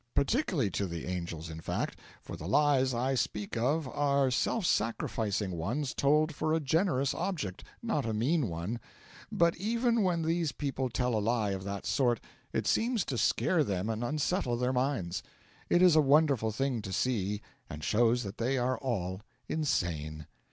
Particularly 0.15 0.71
to 0.71 0.87
the 0.87 1.05
angels, 1.05 1.47
in 1.51 1.61
fact, 1.61 1.99
for 2.23 2.35
the 2.35 2.47
lies 2.47 2.91
I 2.91 3.13
speak 3.13 3.55
of 3.55 3.87
are 3.87 4.31
self 4.31 4.65
sacrificing 4.65 5.51
ones 5.51 5.93
told 5.93 6.33
for 6.33 6.55
a 6.55 6.59
generous 6.59 7.13
object, 7.13 7.63
not 7.83 8.07
a 8.07 8.11
mean 8.11 8.49
one; 8.49 8.79
but 9.31 9.55
even 9.57 10.01
when 10.01 10.23
these 10.23 10.53
people 10.53 10.89
tell 10.89 11.13
a 11.13 11.21
lie 11.21 11.51
of 11.51 11.63
that 11.65 11.85
sort 11.85 12.19
it 12.51 12.65
seems 12.65 13.05
to 13.05 13.15
scare 13.19 13.63
them 13.63 13.91
and 13.91 14.03
unsettle 14.03 14.57
their 14.57 14.73
minds. 14.73 15.21
It 15.69 15.83
is 15.83 15.95
a 15.95 16.01
wonderful 16.01 16.49
thing 16.51 16.81
to 16.81 16.91
see, 16.91 17.43
and 17.69 17.83
shows 17.83 18.23
that 18.23 18.39
they 18.39 18.57
are 18.57 18.79
all 18.79 19.21
insane. 19.47 20.25